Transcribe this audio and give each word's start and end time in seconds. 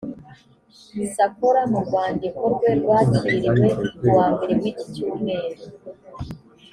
sacola 1.13 1.61
mu 1.71 1.79
rwandiko 1.85 2.41
rwe 2.53 2.69
rwakiriwe 2.79 3.65
kuwa 3.97 4.25
mbere 4.33 4.53
w’iki 4.61 4.85
cyumweru 4.93 5.63